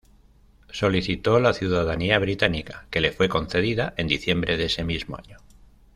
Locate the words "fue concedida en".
3.11-4.07